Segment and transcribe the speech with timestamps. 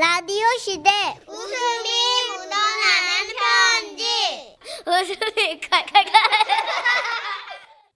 [0.00, 0.88] 라디오 시대
[1.28, 1.88] 웃음이
[2.30, 6.12] 묻어나는 편지 웃음이 칼칼칼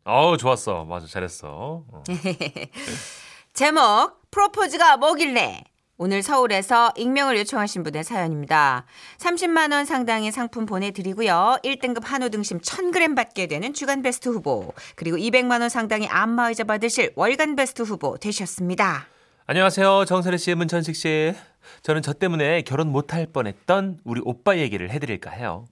[0.04, 0.84] 어우 좋았어.
[0.84, 1.48] 맞아 잘했어.
[1.90, 2.02] 어.
[3.54, 5.64] 제목 프로포즈가 뭐길래
[5.96, 8.84] 오늘 서울에서 익명을 요청하신 분의 사연입니다.
[9.16, 11.56] 30만 원 상당의 상품 보내드리고요.
[11.64, 17.14] 1등급 한우 등심 1000g 받게 되는 주간 베스트 후보 그리고 200만 원 상당의 안마의자 받으실
[17.16, 19.13] 월간 베스트 후보 되셨습니다.
[19.46, 20.06] 안녕하세요.
[20.06, 21.34] 정선혜 씨, 문천식 씨.
[21.82, 25.66] 저는 저 때문에 결혼 못할 뻔했던 우리 오빠 얘기를 해드릴까 해요.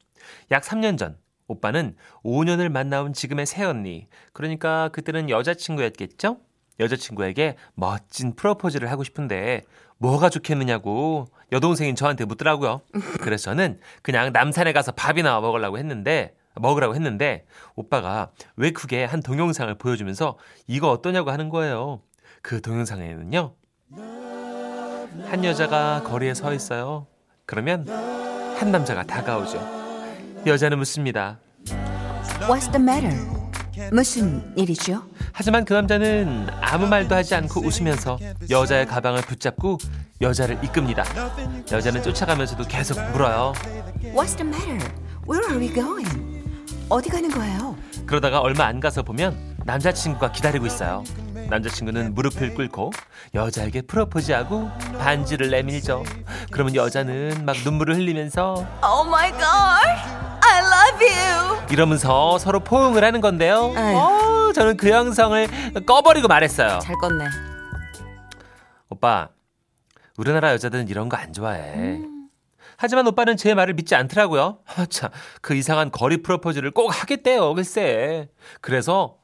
[0.51, 6.37] 약 3년 전 오빠는 5년을 만나온 지금의 새언니 그러니까 그때는 여자친구였겠죠?
[6.81, 9.63] 여자친구에게 멋진 프로포즈를 하고 싶은데
[9.97, 12.83] 뭐가 좋겠느냐고 여동생인 저한테 묻더라고요.
[13.23, 20.37] 그래서 저는 그냥 남산에 가서 밥이나 먹으려고 했는데 먹으라고 했는데 오빠가 외국에 한 동영상을 보여주면서
[20.67, 22.03] 이거 어떠냐고 하는 거예요.
[22.43, 23.55] 그 동영상에는요.
[25.29, 27.07] 한 여자가 거리에 서 있어요.
[27.47, 27.87] 그러면
[28.59, 29.83] 한 남자가 다가오죠.
[30.47, 31.39] 여자는 묻습니다.
[32.49, 33.43] What's the matter?
[33.91, 35.03] 무슨 일이죠?
[35.33, 38.19] 하지만 그 남자는 아무 말도 하지 않고 웃으면서
[38.51, 39.79] 여자의 가방을 붙잡고
[40.21, 41.05] 여자를 이끕니다.
[41.71, 43.55] 여자는 쫓아가면서도 계속 물어요.
[44.15, 44.79] What's the matter?
[45.29, 46.43] Where are we going?
[46.89, 47.77] 어디 가는 거예요?
[48.07, 51.03] 그러다가 얼마 안 가서 보면 남자친구가 기다리고 있어요.
[51.53, 52.93] 남자친구는 무릎을 꿇고
[53.35, 56.03] 여자에게 프로포즈하고 반지를 내밀죠.
[56.51, 59.43] 그러면 여자는 막 눈물을 흘리면서 Oh my god!
[60.45, 61.59] I love you!
[61.71, 63.75] 이러면서 서로 포옹을 하는 건데요.
[63.77, 65.47] 어, 저는 그 영상을
[65.85, 66.79] 꺼버리고 말했어요.
[66.81, 67.27] 잘 껐네.
[68.89, 69.29] 오빠,
[70.17, 71.99] 우리나라 여자들은 이런 거 안 좋아해.
[72.79, 74.59] 하지만 오빠는 제 말을 믿지 않더라고요.
[74.77, 75.11] 아, 참,
[75.43, 78.29] 그 이상한 거리 프로포즈를 꼭 하겠대요, 글쎄.
[78.61, 79.17] 그래서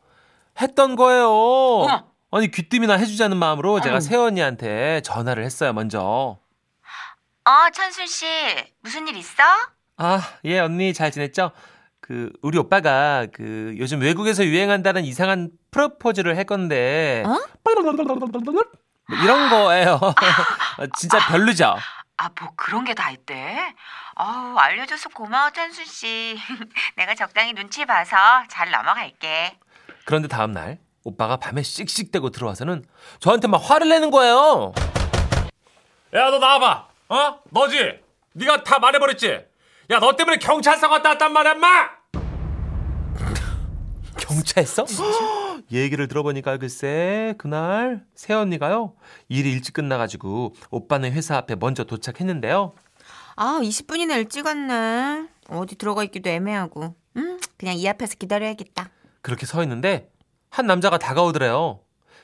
[0.60, 1.86] 했던 거예요.
[2.30, 6.38] 아니, 귀뜸이나 해주자는 마음으로 제가 세언니한테 전화를 했어요, 먼저.
[7.44, 8.26] 어, 천순 씨,
[8.82, 9.42] 무슨 일 있어?
[9.96, 11.52] 아, 예, 언니 잘 지냈죠?
[12.00, 17.22] 그, 우리 오빠가 그 요즘 외국에서 유행한다는 이상한 프로포즈를 할 건데.
[17.26, 17.30] 어?
[17.64, 19.98] 뭐 이런 거예요.
[20.98, 21.76] 진짜 별로죠?
[22.18, 23.74] 아, 뭐 그런 게 다 있대?
[24.16, 26.38] 어우, 알려줘서 고마워, 천순 씨.
[26.96, 28.16] 내가 적당히 눈치 봐서
[28.48, 29.56] 잘 넘어갈게.
[30.04, 32.84] 그런데 다음 날 오빠가 밤에 씩씩대고 들어와서는
[33.20, 34.72] 저한테 막 화를 내는 거예요.
[36.14, 36.88] 야 너 나와봐.
[37.08, 37.38] 어?
[37.50, 37.98] 너지?
[38.34, 39.40] 네가 다 말해버렸지?
[39.90, 41.68] 야 너 때문에 경찰서 갔다 왔단 말이야 인마!
[44.20, 44.84] 경찰서?
[45.72, 48.94] 얘기를 들어보니까 글쎄 그날 새언니가요
[49.28, 52.74] 일이 일찍 끝나가지고 오빠는 회사 앞에 먼저 도착했는데요
[53.36, 55.28] 아, 20분이나 일찍 왔네.
[55.50, 56.96] 어디 들어가 있기도 애매하고.
[57.16, 58.90] 음, 그냥 이 앞에서 기다려야겠다.
[59.22, 60.10] 그렇게 서 있는데
[60.50, 61.80] 한 남자가 다가오더래요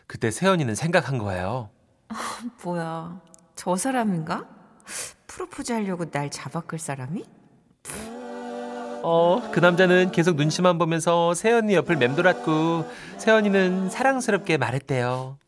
[0.07, 1.71] 그때 새언니는 생각한 거예요
[2.63, 3.21] 뭐야,
[3.57, 4.45] 저 사람인가?
[5.27, 7.25] 프로포즈 하려고 날 잡아끌 사람이?
[9.03, 15.39] 어, 그 남자는 계속 눈치만 보면서 세연이 옆을 맴돌았고 세연이는 사랑스럽게 말했대요.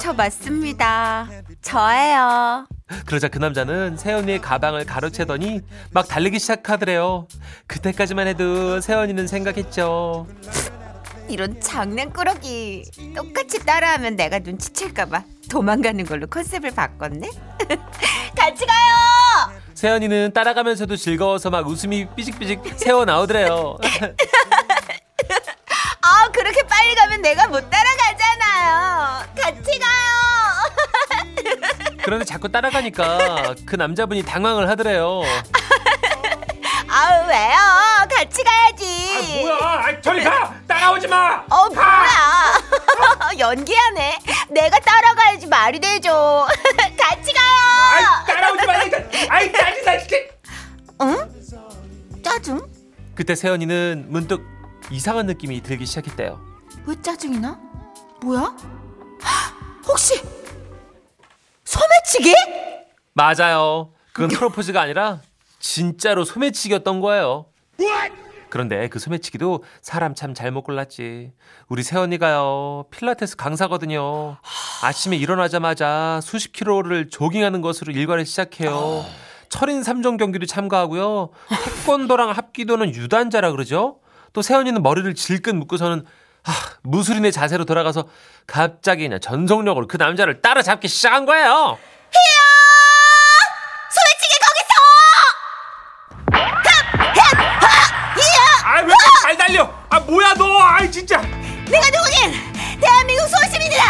[0.00, 1.26] 저 맞습니다.
[1.62, 2.66] 저예요.
[3.06, 5.60] 그러자 그 남자는 세연이의 가방을 가로채더니
[5.90, 7.26] 막 달리기 시작하더래요.
[7.66, 10.26] 그때까지만 해도 세연이는 생각했죠.
[11.28, 12.84] 이런 장난꾸러기.
[13.14, 17.28] 똑같이 따라하면 내가 눈치챌까봐 도망가는 걸로 컨셉을 바꿨네?
[18.36, 19.52] 같이 가요!
[19.74, 23.76] 세연이는 따라가면서도 즐거워서 막 웃음이 삐직삐직 새어 나오더래요.
[26.02, 29.26] 아, 그렇게 빨리 가면 내가 못 따라가잖아요.
[29.36, 30.06] 같이 가요!
[32.02, 35.22] 그런데 자꾸 따라가니까 그 남자분이 당황을 하더래요.
[36.88, 37.56] 아우, 왜요?
[38.08, 39.44] 같이 가야지.
[39.60, 40.54] 아, 저리 가!
[40.66, 41.44] 따라오지 마!
[41.50, 43.38] 어, 뭐야.
[43.38, 44.18] 연기하네.
[44.50, 46.46] 내가 따라가야지 말이 되죠.
[46.98, 48.24] 같이 가요!
[48.26, 48.98] 따라오지 말라니까!
[49.28, 50.16] 아이, 짜증나, 진짜!
[51.02, 52.22] 응?
[52.22, 52.60] 짜증?
[53.14, 54.44] 그때 세연이는 문득
[54.90, 56.40] 이상한 느낌이 들기 시작했대요.
[56.86, 57.58] 왜 짜증이 나?
[58.22, 58.40] 뭐야?
[58.40, 58.56] 헉,
[59.86, 60.20] 혹시
[61.64, 62.34] 소매치기?
[63.12, 63.92] 맞아요.
[64.12, 65.20] 그건 프로포즈가 아니라
[65.58, 67.46] 진짜로 소매치기였던 거예요.
[68.48, 71.32] 그런데 그 소매치기도 사람 참 잘못 골랐지.
[71.68, 72.86] 우리 새언니가요.
[72.90, 74.36] 필라테스 강사거든요.
[74.82, 79.04] 아침에 일어나자마자 수십 킬로를 조깅하는 것으로 일과를 시작해요.
[79.48, 81.30] 철인 3종 경기도 참가하고요.
[81.64, 83.98] 태권도랑 합기도는 유단자라 그러죠.
[84.32, 86.04] 또 새언니는 머리를 질끈 묶고서는
[86.44, 86.52] 아,
[86.82, 88.06] 무술인의 자세로 돌아가서
[88.46, 91.50] 갑자기 그냥 전속력으로 그 남자를 따라잡기 시작한 거예요.
[91.50, 91.76] 아,
[99.88, 100.58] 아, 뭐야 너?
[100.60, 101.20] 아이 진짜.
[101.20, 102.32] 내가 누구긴
[102.80, 103.84] 대한민국 소시민이다.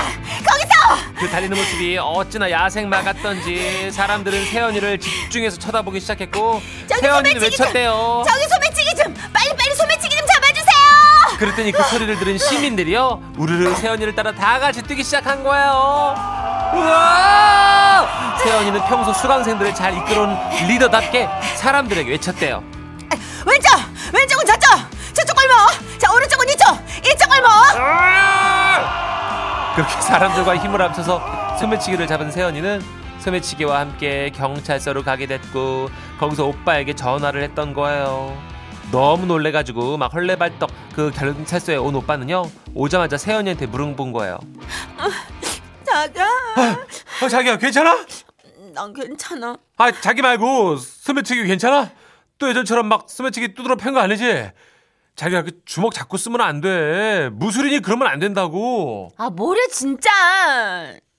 [0.46, 1.14] 거기서!
[1.18, 7.66] 그 달리는 모습이 어찌나 야생마 같던지 사람들은 세연이를 집중해서 쳐다보기 시작했고 세연이는 소매치기 좀!
[7.66, 8.24] 외쳤대요.
[8.28, 9.14] 저기 소매치기 좀!
[9.32, 11.38] 빨리빨리 소매치기 좀 잡아주세요!
[11.38, 16.14] 그랬더니 그 소리를 들은 시민들이요 우르르 세연이를 따라 다 같이 뛰기 시작한 거예요.
[16.74, 18.36] 우와!
[18.42, 20.36] 세연이는 평소 수강생들을 잘 이끌어온
[20.68, 22.62] 리더답게 사람들에게 외쳤대요.
[23.44, 23.70] 왼쪽!
[24.12, 24.55] 왼쪽은 저
[29.74, 32.80] 그렇게 사람들과 힘을 합쳐서 소매치기를 잡은 세연이는
[33.18, 38.36] 소매치기와 함께 경찰서로 가게 됐고 거기서 오빠에게 전화를 했던 거예요.
[38.92, 42.44] 너무 놀래가지고 막 헐레발떡 그 경찰서에 온 오빠는요
[42.74, 44.38] 오자마자 세연이한테 물어본 거예요.
[45.84, 46.26] 자기야,
[47.22, 48.06] 어, 자기야 괜찮아?
[48.74, 49.56] 난 괜찮아.
[49.78, 51.90] 아 자기 말고 소매치기 괜찮아?
[52.38, 54.50] 또 예전처럼 막 소매치기 두드러 팬 거 아니지?
[55.16, 57.30] 자기야 그 주먹 잡고 쓰면 안 돼.
[57.32, 59.08] 무술인이 그러면 안 된다고.
[59.16, 60.10] 아, 뭐래, 진짜!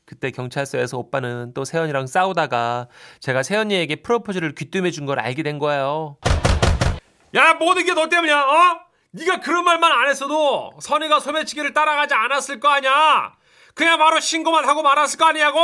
[0.06, 2.88] 그때 경찰서에서 오빠는 또 세연이랑 싸우다가
[3.20, 6.18] 제가 세연이에게 프로포즈를 귀뜸해 준 걸 알게 된 거예요.
[7.36, 8.40] 야 모든 게 너 때문이야.
[8.40, 8.80] 어?
[9.12, 13.34] 네가 그런 말만 안 했어도 선이가 소매치기를 따라가지 않았을 거 아니야.
[13.74, 15.60] 그냥 바로 신고만 하고 말았을 거 아니냐고.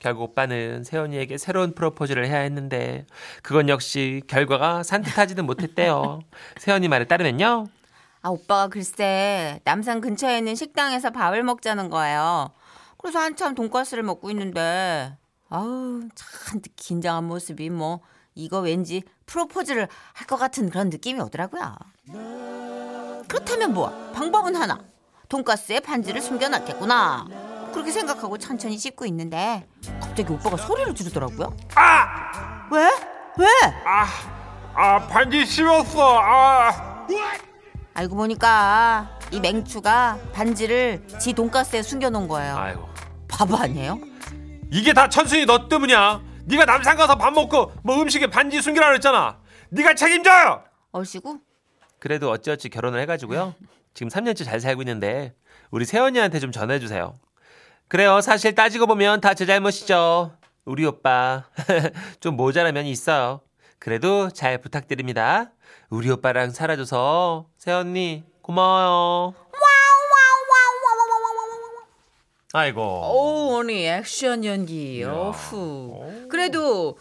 [0.00, 3.06] 결국 오빠는 세연이에게 새로운 프로포즈를 해야 했는데
[3.42, 6.20] 그건 역시 결과가 산뜻하지는 못했대요.
[6.58, 7.66] 세연이 말에 따르면요.
[8.22, 12.50] 아, 오빠가 글쎄, 남산 근처에 있는 식당에서 밥을 먹자는 거예요.
[12.98, 15.16] 그래서 한참 돈가스를 먹고 있는데,
[15.48, 18.00] 아우, 참 긴장한 모습이 뭐,
[18.34, 21.74] 이거 왠지 프로포즈를 할 것 같은 그런 느낌이 오더라고요.
[23.26, 24.78] 그렇다면 뭐, 방법은 하나.
[25.30, 27.49] 돈가스에 반지를 숨겨놨겠구나.
[27.72, 29.66] 그렇게 생각하고 천천히 씹고 있는데,
[30.00, 31.56] 갑자기 오빠가 소리를 지르더라고요.
[31.74, 32.68] 아!
[32.72, 32.82] 왜?
[33.38, 33.46] 왜?
[33.84, 34.06] 아,
[34.74, 36.20] 아 반지 씹었어.
[36.20, 37.06] 아.
[37.94, 42.56] 알고 보니까 이 맹추가 반지를 지 돈가스에 숨겨놓은 거예요.
[42.56, 42.88] 아이고.
[43.28, 43.98] 바보 아니에요?
[44.70, 46.22] 이게 다 천순이 너 때문이야.
[46.44, 49.38] 네가 남산 가서 밥 먹고 뭐 음식에 반지 숨기라 그랬잖아.
[49.70, 50.64] 네가 책임져요.
[50.92, 51.40] 얼씨구?
[51.98, 53.54] 그래도 어찌어찌 결혼을 해가지고요.
[53.94, 55.34] 지금 3년째 잘 살고 있는데
[55.70, 57.18] 우리 세연이한테 좀 전해주세요.
[57.90, 58.20] 그래요.
[58.20, 60.32] 사실 따지고 보면 다 제 잘못이죠.
[60.64, 61.44] 우리 오빠
[62.20, 63.40] 좀 모자란 면이 있어요.
[63.78, 65.50] 그래도 잘 부탁드립니다.
[65.88, 69.34] 우리 오빠랑 살아줘서 세연이 고마워요.
[72.52, 72.80] 아이고.
[72.82, 75.04] 오, 언니 액션 연기.
[75.04, 76.26] 어후.
[76.28, 76.98] 그래도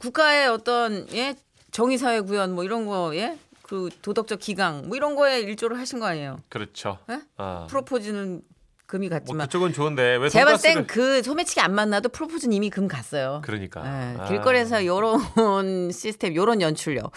[0.00, 1.34] 국가의 어떤 예
[1.70, 3.38] 정의 사회 구현 뭐 이런 거 예.
[3.62, 6.38] 그 도덕적 기강 뭐 이런 거에 일조를 하신 거 아니에요?
[6.48, 6.98] 그렇죠.
[7.10, 7.20] 예?
[7.36, 7.66] 아.
[7.68, 8.40] 프로포즈는
[8.86, 12.86] 금이 뭐 갔지만 그쪽은 좋은데 왜 제가 봤을 땐그 소매치기 안 만나도 프로포즈는 이미 금
[12.86, 13.42] 갔어요.
[13.44, 13.82] 그러니까.
[13.84, 14.24] 예, 아.
[14.28, 17.12] 길거리에서 요런 시스템, 요런 연출력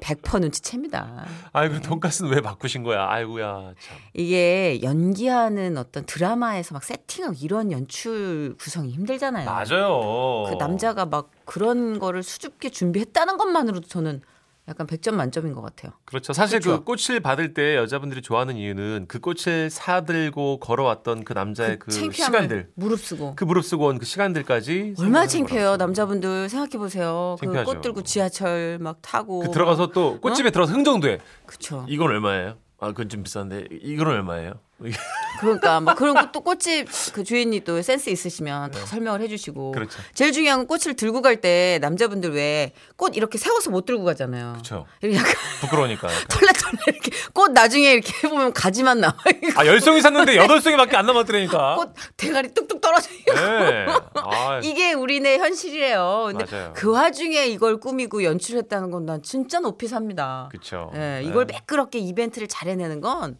[0.00, 1.26] 100% 눈치챕니다.
[1.52, 3.06] 아이고 돈가스는 왜 바꾸신 거야?
[3.08, 3.96] 아이고야 참.
[4.12, 9.46] 이게 연기하는 어떤 드라마에서 막 세팅하고 이런 연출 구성이 힘들잖아요.
[9.46, 10.44] 맞아요.
[10.50, 14.20] 그 남자가 막 그런 거를 수줍게 준비했다는 것만으로도 저는
[14.68, 15.92] 약간 100점 만점인 것 같아요.
[16.04, 16.32] 그렇죠.
[16.32, 16.84] 사실 그렇죠.
[16.84, 22.14] 그 꽃을 받을 때 여자분들이 좋아하는 이유는 그 꽃을 사들고 걸어왔던 그 남자의 그, 창피함을
[22.40, 25.76] 시간들, 무릅쓰고 그 무릅쓰고 온 그 시간들까지 얼마나 창피해요.
[25.76, 27.36] 남자분들 생각해 보세요.
[27.40, 27.64] 그.
[27.64, 31.18] 꽃 들고 지하철 막 타고 그 들어가서 또 꽃집에 들어가서 흥정돼.
[31.46, 31.84] 그쵸.
[31.88, 32.58] 이건 얼마예요?
[32.78, 34.54] 아, 그건 좀 비싼데 이건 얼마예요?
[35.40, 39.78] 그러니까 막 그런 또 꽃집 그 주인이 또 센스 있으시면 다 설명을 해주시고 네.
[39.78, 39.98] 그렇죠.
[40.14, 44.52] 제일 중요한 건 꽃을 들고 갈 때 남자분들 왜 꽃 이렇게 세워서 못 들고 가잖아요.
[44.52, 44.86] 그렇죠.
[45.02, 46.08] 이렇게 약간 부끄러우니까.
[46.28, 49.14] 털레털레 이렇게 꽃 나중에 이렇게 해보면 가지만 나와.
[49.56, 51.76] 아, 열 송이 샀는데 여덟 송이밖에 안 남았더라니까.
[51.76, 53.10] 꽃 대가리 뚝뚝 떨어져.
[53.34, 53.86] 네.
[54.14, 56.24] 아, 이게 우리네 현실이래요.
[56.28, 56.72] 근데 맞아요.
[56.74, 60.48] 그 와중에 이걸 꾸미고 연출했다는 건 난 진짜 높이 삽니다.
[60.50, 60.90] 그쵸.
[60.96, 61.52] 예, 이걸 네.
[61.54, 63.38] 매끄럽게 이벤트를 잘 해내는 건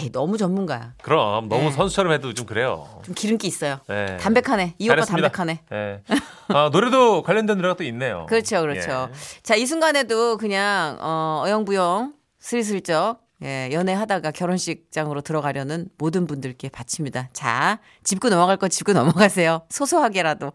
[0.00, 0.94] 에이, 너무 전문가야.
[1.02, 1.70] 그럼 너무 네.
[1.72, 3.00] 선수처럼 해도 좀 그래요.
[3.04, 3.80] 좀 기름기 있어요.
[3.88, 4.16] 네.
[4.18, 4.74] 담백하네.
[4.78, 5.04] 이 오빠.
[5.04, 5.60] 담백하네.
[5.70, 6.02] 네.
[6.48, 8.26] 아, 노래도 관련된 노래가 또 있네요.
[8.26, 9.08] 그렇죠, 그렇죠.
[9.10, 9.42] 예.
[9.42, 17.30] 자, 이 순간에도 그냥 어, 어영부영 슬슬쩍 예, 연애하다가 결혼식장으로 들어가려는 모든 분들께 바칩니다.
[17.32, 19.62] 자, 짚고 넘어갈 거 짚고 넘어가세요.
[19.70, 20.52] 소소하게라도.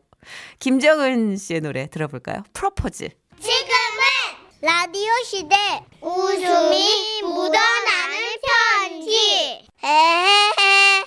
[0.60, 2.44] 김정은 씨의 노래 들어볼까요?
[2.54, 3.10] 프로포즈.
[3.40, 4.19] 지금은
[4.62, 5.56] 라디오 시대
[6.02, 11.04] 웃음이 묻어나는 편지 에헤헤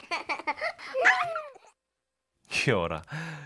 [2.49, 3.02] 귀여워라.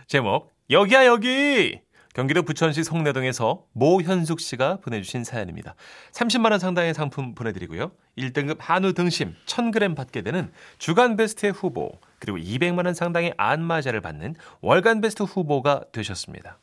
[0.06, 1.80] 제목 여기야 여기.
[2.14, 5.74] 경기도 부천시 송내동에서 모현숙 씨가 보내주신 사연입니다.
[6.12, 7.90] 30만 원 상당의 상품 보내드리고요.
[8.16, 14.36] 1등급 한우 등심 1,000g 받게 되는 주간 베스트 후보 그리고 200만 원 상당의 안마자를 받는
[14.60, 16.58] 월간 베스트 후보가 되셨습니다.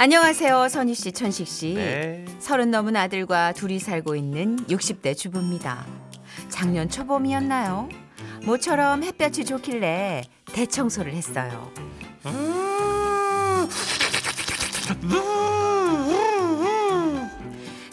[0.00, 1.74] 안녕하세요, 선희 씨, 천식 씨.
[1.74, 2.24] 네.
[2.38, 5.84] 서른 넘은 아들과 둘이 살고 있는 60대 주부입니다.
[6.48, 7.86] 작년 초봄이었나요?
[8.46, 10.22] 모처럼 햇볕이 좋길래
[10.54, 11.70] 대청소를 했어요.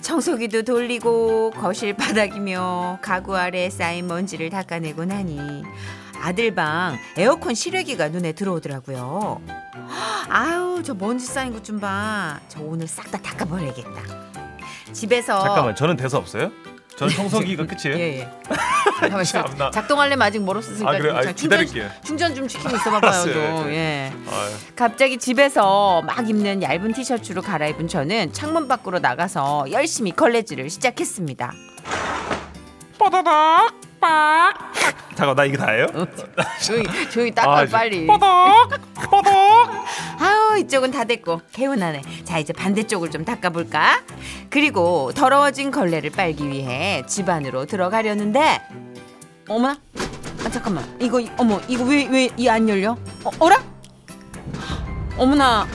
[0.01, 5.37] 청소기도 돌리고 거실 바닥이며 가구 아래에 쌓인 먼지를 닦아내고 나니
[6.21, 9.41] 아들 방 에어컨 실외기가 눈에 들어오더라고요.
[10.29, 12.39] 아유 저 먼지 쌓인 것 좀 봐.
[12.47, 14.01] 저 오늘 싹 다 닦아버려야겠다.
[14.93, 16.51] 집에서 잠깐만 저는 대사 없어요?
[16.97, 17.99] 저는 청소기가 끝이에요?
[17.99, 18.31] 예, 예.
[18.99, 19.71] 잠깐만, 참나.
[19.71, 21.13] 작동하려면 아직 멀었으니까 아, 그래?
[21.13, 21.89] 아, 좀 기다릴게요.
[22.03, 23.33] 충전, 충전 좀 시키고 있어봐봐요 알았어요.
[23.57, 23.67] 좀.
[23.67, 23.75] 네.
[23.75, 24.13] 예.
[24.31, 24.49] 아유.
[24.75, 31.53] 갑자기 집에서 막 입는 얇은 티셔츠로 갈아입은 저는 창문 밖으로 나가서 열심히 걸레질을 시작했습니다.
[32.97, 34.53] 뽀다닥 빡
[35.15, 35.87] 잠깐 나 이거 다예요?
[36.63, 38.07] 조용히 조용히 닦아 아, 빨리.
[38.07, 38.69] 뽀닥
[40.19, 42.01] 아유 이쪽은 다 됐고 개운하네.
[42.23, 44.01] 자 이제 반대쪽을 좀 닦아볼까?
[44.49, 48.61] 그리고 더러워진 걸레를 빨기 위해 집 안으로 들어가려는데
[49.47, 49.77] 어머나
[50.45, 52.97] 아 잠깐만 이거 이- 어머 이거 왜 왜 이 안 열려?
[53.23, 53.61] 어, 어라?
[55.17, 55.67] 어머나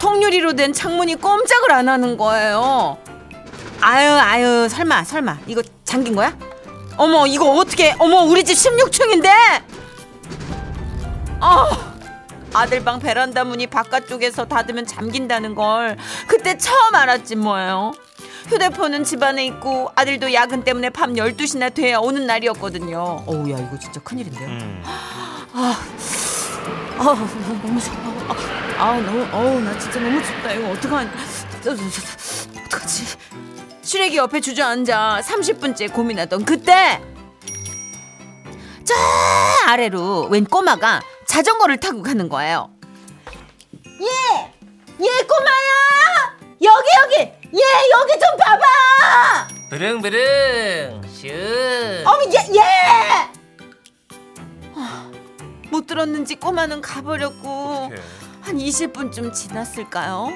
[0.00, 2.98] 통유리로 된 창문이 꼼짝을 안 하는 거예요.
[3.80, 6.36] 아유 아유 설마 설마 이거 잠긴 거야?
[6.96, 9.28] 어머 이거 어떻게 어머 우리 집 16층인데
[11.40, 11.95] 아
[12.56, 17.92] 아들 방 베란다 문이 바깥쪽에서 닫으면 잠긴다는 걸 그때 처음 알았지 뭐예요.
[18.48, 23.24] 휴대폰은 집안에 있고 아들도 야근 때문에 밤 12시나 돼야 오는 날이었거든요.
[23.26, 24.48] 어우 야 이거 진짜 큰일인데요.
[24.48, 24.82] 음.
[24.86, 25.78] 아
[27.62, 27.94] 너무 좋아.
[28.78, 30.52] 아, 아 너무 어우 나 진짜 너무 춥다.
[30.54, 31.10] 이거 어떡하니?
[31.60, 33.18] 어떡하지?
[33.82, 37.02] 슈렉이 옆에 주저앉아 30분째 고민하던 그때
[38.82, 38.94] 저
[39.66, 42.70] 아래로 웬 꼬마가 자전거를 타고 가는 거예요.
[43.84, 44.06] 얘,
[45.04, 47.62] 얘 꼬마야, 여기 여기, 얘
[48.00, 49.48] 여기 좀 봐봐.
[49.70, 51.26] 브릉브릉 슈
[52.06, 52.62] 어머 얘, 얘.
[54.76, 55.10] 아,
[55.70, 58.00] 못 들었는지 꼬마는 가버렸고 어떡해.
[58.42, 60.28] 한 20분쯤 지났을까요?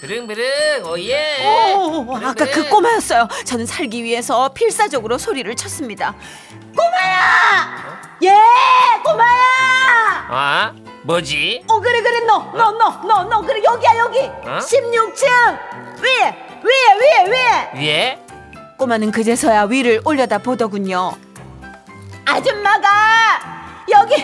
[0.00, 0.44] 브릉브릉
[0.86, 3.28] 오예 오, 아까 그 꼬마였어요.
[3.46, 6.14] 저는 살기 위해서 필사적으로 소리를 쳤습니다.
[6.76, 7.13] 꼬마야!
[11.04, 11.64] 뭐지?
[11.68, 12.20] 어 그래 그래.
[12.20, 13.62] 너 너 너 너 너 그래.
[13.62, 14.20] 여기야 여기.
[14.20, 14.58] 어?
[14.58, 15.26] 16층.
[16.00, 17.70] 위에 위에 위에 위에.
[17.74, 18.18] 위에?
[18.78, 21.12] 꼬마는 그제서야 위를 올려다 보더군요.
[22.24, 22.88] 아줌마가
[23.90, 24.16] 여기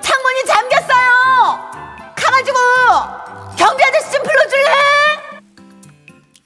[0.00, 1.70] 창문이 잠겼어요.
[2.14, 2.58] 가가지고
[3.56, 4.70] 경비 아저씨 좀 불러줄래?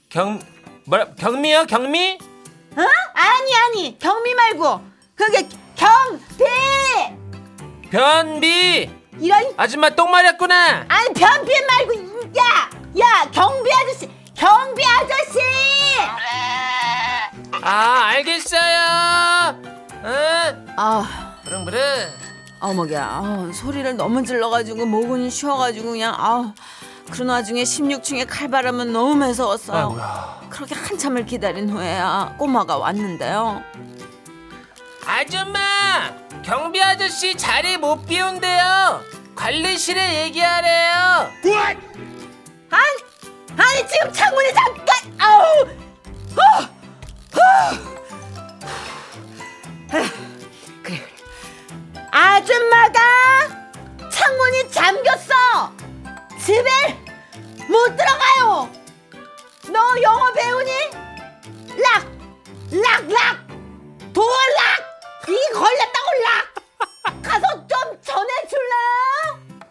[0.09, 0.39] 경
[0.85, 1.65] 뭐라 경미요?
[1.65, 2.17] 경미?
[2.77, 2.81] 어?
[3.15, 3.99] 아니 아니.
[3.99, 4.81] 경비 말고.
[5.15, 6.43] 그게 경비!
[7.91, 10.85] 변비 이런 아줌마 똥 마렸구나.
[10.87, 11.93] 아니 변비 말고
[12.37, 15.39] 야 야 경비 아저씨 경비 아저씨!
[17.63, 19.61] 아 알겠어요.
[20.05, 20.65] 응?
[20.77, 21.35] 아.
[21.43, 21.79] 브릉브릉.
[22.59, 26.53] 어머야 아, 소리를 너무 질러가지고 목은 쉬어가지고 그냥 아
[27.11, 30.41] 그런 와중에 16층에 칼바람은 너무 매서웠어요 아이고야.
[30.49, 33.61] 그렇게 한참을 기다린 후에야 꼬마가 왔는데요.
[35.05, 35.59] 아줌마
[36.43, 39.01] 경비 아저씨 자리 못 비운대요.
[39.35, 41.31] 관리실에 얘기하래요.
[42.69, 43.03] 아니
[43.57, 45.61] 아니 지금 창문이 잠깐 아우!
[46.35, 46.63] 어,
[47.33, 47.93] 어.
[49.89, 50.05] 그래
[50.83, 51.07] 그래.
[52.11, 52.99] 아줌마가
[54.11, 55.73] 창문이 잠겼어.
[56.43, 56.69] 집에
[57.69, 58.69] 못 들어가요.
[59.69, 60.71] 너 영어 배우니?
[61.77, 62.05] 락
[62.71, 63.47] 락 락.
[64.13, 64.82] 도락
[65.27, 68.73] 이 걸렸다고 락 가서 좀 전해줄래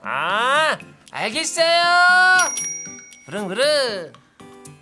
[0.03, 0.77] 아
[1.11, 1.85] 알겠어요
[3.27, 4.13] 브릉브릉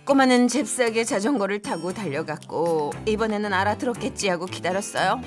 [0.05, 5.21] 꼬마는 잽싸게 자전거를 타고 달려갔고 이번에는 알아들었겠지 하고 기다렸어요.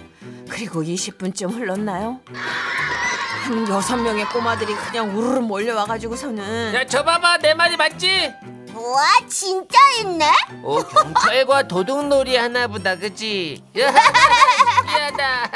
[0.50, 2.20] 그리고 20분쯤 흘렀나요?
[3.44, 8.32] 한 여섯 명의 꼬마들이 그냥 우르르 몰려와가지고서는 야 저 봐봐 내 말이 맞지?
[8.74, 10.26] 우와, 진짜 있네?
[10.64, 13.62] 오 경찰과 도둑놀이 하나 보다 그치?
[15.04, 15.50] 미안하다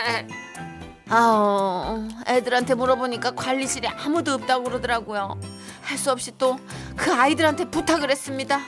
[1.10, 5.38] 아우 애들한테 물어보니까 관리실에 아무도 없다고 그러더라고요.
[5.82, 6.58] 할 수 없이 또
[6.96, 8.60] 그 아이들한테 부탁을 했습니다.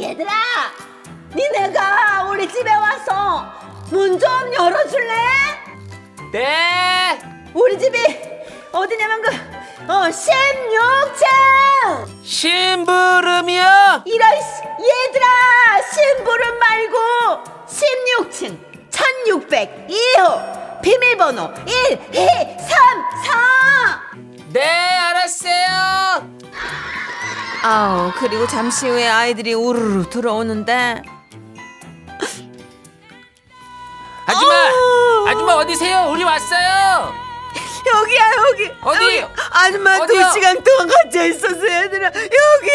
[0.00, 0.28] 얘들아,
[1.34, 3.46] 니네가 우리 집에 와서
[3.90, 5.14] 문 좀 열어줄래?
[6.32, 7.18] 네
[7.54, 7.96] 우리 집이
[8.72, 9.30] 어디냐면 그
[9.92, 11.24] 어, 16층!
[12.24, 15.26] 심부름이요 이런 씨, 얘들아
[15.92, 16.98] 심부름 말고
[17.68, 22.68] 16층 1602호 비밀번호 1 2 3
[23.24, 24.12] 4
[24.52, 24.62] 네
[24.98, 26.30] 알았어요
[27.62, 31.02] 아우 그리고 잠시 후에 아이들이 우르르 들어오는데
[34.26, 35.28] 아줌마 아우.
[35.28, 36.08] 아줌마 어디 오세요.
[36.10, 37.12] 우리 왔어요.
[37.94, 38.70] 여기야 여기.
[38.82, 39.26] 어디?
[39.50, 40.30] 아줌마 두 어디요?
[40.32, 42.06] 시간 동안 갇혀 있었어 얘들아.
[42.06, 42.68] 여기.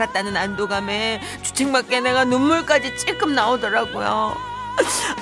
[0.00, 4.34] 살았다는 안도감에 주책맞게 내가 눈물까지 찔끔 나오더라고요.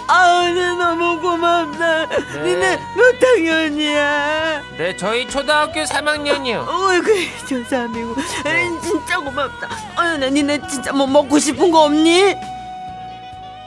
[0.06, 2.06] 아우 나 너무 고맙다.
[2.44, 4.62] 니네 몇 학년이야?
[4.78, 6.68] 네, 저희 초등학교 3학년이요.
[6.68, 7.12] 어이구
[7.48, 8.14] 저 쌈이고
[8.82, 9.68] 진짜 고맙다.
[9.96, 12.36] 아유 나 니네 진짜 뭐 먹고 싶은 거 없니?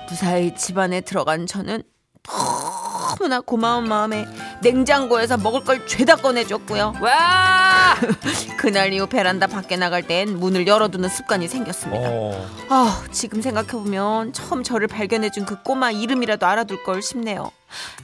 [0.09, 1.83] 무사히 집안에 들어간 저는
[2.23, 4.25] 너무나 고마운 마음에
[4.61, 6.93] 냉장고에서 먹을 걸 죄다 꺼내줬고요.
[7.01, 7.60] 와!
[8.57, 12.09] 그날 이후 베란다 밖에 나갈 땐 문을 열어두는 습관이 생겼습니다.
[12.09, 12.47] 어.
[12.69, 17.51] 아, 지금 생각해보면 처음 저를 발견해준 그 꼬마 이름이라도 알아둘 걸 싶네요.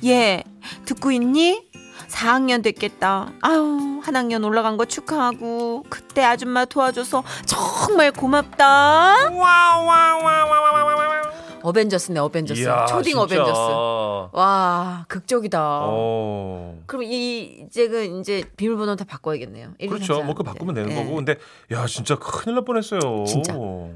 [0.05, 0.43] 얘,
[0.85, 1.67] 듣고 있니?
[2.09, 3.31] 4학년 됐겠다.
[3.41, 9.29] 아유, 한 학년 올라간 거 축하하고, 그때 아줌마 도와줘서 정말 고맙다.
[11.67, 12.61] 어벤져스네, 어벤져스.
[12.61, 13.21] 이야, 초딩 진짜.
[13.23, 13.59] 어벤져스.
[14.31, 15.59] 와, 극적이다.
[15.83, 16.79] 어.
[16.85, 19.71] 그럼 이, 이제 그, 이제 비밀번호 다 바꿔야겠네요.
[19.77, 20.15] 그렇죠.
[20.15, 20.53] 삼, 뭐그 사.
[20.53, 20.95] 바꾸면 되는 네.
[21.03, 21.15] 거고.
[21.15, 21.35] 근데
[21.71, 23.25] 야 진짜 큰일 날 뻔했어요.
[23.25, 23.53] 진짜.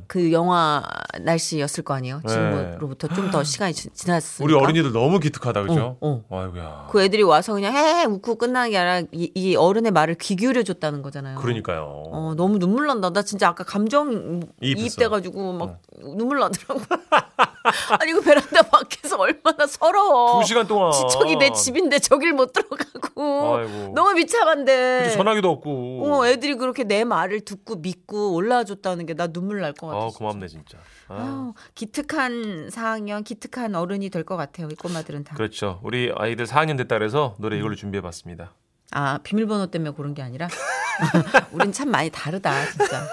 [0.07, 0.83] 그 영화
[1.21, 2.19] 날씨였을 거 아니에요.
[2.25, 2.29] 네.
[2.29, 4.43] 지금으로부터 좀더 시간이 지- 지났으니까.
[4.53, 5.97] 우리 어린이들 너무 기특하다 그죠?
[6.01, 6.87] 어, 아이고야.
[6.91, 10.63] 그 애들이 와서 그냥 헤헤 웃고 끝나는 게 아니라 이, 이 어른의 말을 귀 기울여
[10.63, 11.37] 줬다는 거잖아요.
[11.39, 12.03] 그러니까요.
[12.11, 13.11] 어, 너무 눈물 난다.
[13.11, 14.41] 나 진짜 아까 감정.
[14.61, 15.79] 이입돼가지고 막
[16.17, 16.81] 눈물 나더라고.
[17.99, 20.41] 아니 그 베란다 밖에서 얼마나 서러워.
[20.41, 20.91] 두 시간 동안.
[20.91, 23.55] 지척이 내 집인데 저길 못 들어가고.
[23.57, 23.93] 아이고.
[23.93, 25.01] 너무 비참한데.
[25.03, 26.03] 그치, 전화기도 없고.
[26.05, 30.05] 어, 애들이 그렇게 내 말을 듣고 믿고 올라와 줬다는 게 나 눈물 날 것 같아.
[30.05, 30.09] 아.
[30.15, 30.77] 고맙네 진짜.
[31.07, 31.15] 아.
[31.15, 34.67] 아유, 기특한 4학년, 기특한 어른이 될 것 같아요.
[34.71, 35.35] 이 꼬마들은 다.
[35.35, 35.79] 그렇죠.
[35.83, 38.53] 우리 아이들 4학년 됐다 그래서 노래 이걸로 준비해봤습니다.
[38.93, 40.47] 아, 비밀번호 때문에 고른 게 아니라
[41.51, 43.07] 우린 참 많이 다르다, 진짜.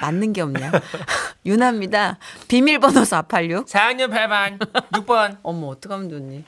[0.00, 0.72] 맞는 게 없냐.
[1.46, 2.18] 유나입니다.
[2.48, 3.66] 비밀번호 486.
[3.66, 4.58] 4학년 8반
[4.92, 5.38] 6번.
[5.42, 6.44] 어머, 어떡하면 좋니?